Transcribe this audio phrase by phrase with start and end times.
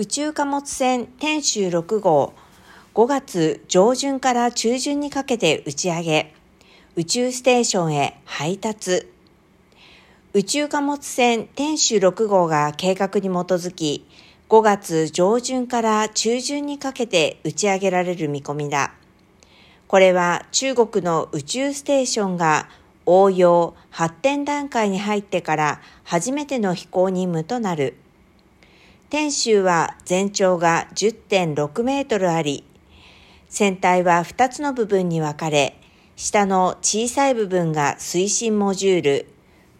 [0.00, 2.32] 宇宙貨物船天舟6号
[2.94, 6.34] 5月上旬から中旬にかけて打ち上げ
[6.94, 9.08] 宇宙ステーションへ配達
[10.34, 14.06] 宇宙貨物船天舟6号が計画に基づき
[14.48, 18.94] 5月上旬から中旬にかけて打ち上げられる見込みだ。
[19.88, 22.68] これは中国の宇宙ステーションが
[23.04, 27.96] 応用発展段階に入ってから初めての飛行任務となる。
[29.10, 32.62] 天舟は全長が10.6メートルあり、
[33.48, 35.80] 船体は2つの部分に分かれ、
[36.14, 39.26] 下の小さい部分が推進モジュール、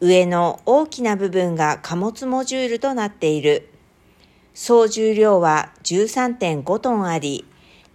[0.00, 3.68] 上の大きな部分が貨物モジュールとなっている。
[4.54, 7.44] 総重量は13.5トンあり、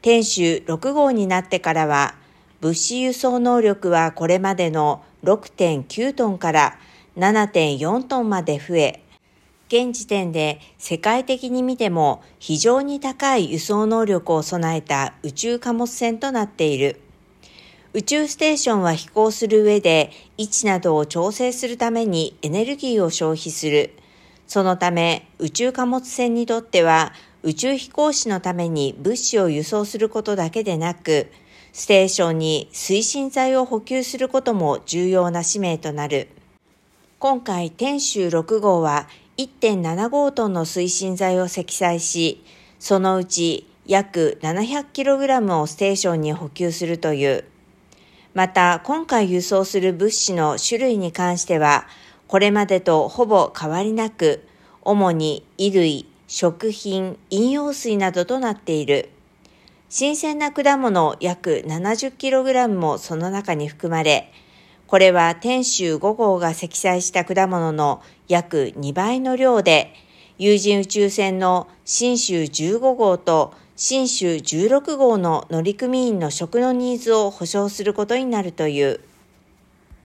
[0.03, 2.13] 天舟6号になってからは、
[2.61, 6.77] 物資輸送能力はこれまでの6.9トンから
[7.17, 9.02] 7.4トンまで増え、
[9.73, 16.99] 現時点で世界的に見ても非常に高い輸送能力を備えた宇宙貨物船となっている。
[17.93, 23.95] 宇宙ステーションは飛行する上で位置などを調整するためにエネルギーを消費する。
[24.45, 31.31] そのため宇宙貨物船にとっては宇宙飛行士のために物資を輸送することだけでなく、
[31.71, 36.27] ステーションに推進剤を補給することも重要な使命となる。
[37.17, 42.43] 今回天舟6号は1.75トンの推進剤を積載し、
[42.77, 47.43] そのうち約 700kg をステーションに補給するという。
[48.35, 51.87] また、今回輸送する物資の種類に関しては、
[52.27, 54.47] これまでとほぼ変わりなく、
[54.83, 59.09] 主に衣類、食品、飲用水などとなっている。
[59.89, 64.31] 新鮮な果物約 70kg もその中に含まれ、
[64.93, 69.91] これは天州5号が積載した果物の約2倍の量で、
[70.37, 78.99] 有人宇宙船の新州15号と新州16号の乗組員の食のニーズを保障することになるという。